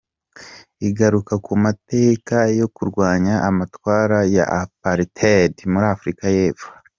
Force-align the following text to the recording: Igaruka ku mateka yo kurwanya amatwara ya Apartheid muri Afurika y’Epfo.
Igaruka 0.87 1.33
ku 1.45 1.53
mateka 1.63 2.37
yo 2.59 2.67
kurwanya 2.75 3.35
amatwara 3.49 4.17
ya 4.35 4.45
Apartheid 4.61 5.53
muri 5.71 5.87
Afurika 5.95 6.25
y’Epfo. 6.37 6.67